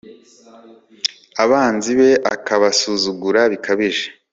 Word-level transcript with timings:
abanzi 1.43 1.91
be 1.99 2.09
akabasuzugura 2.33 3.41
bikabije 3.51 4.05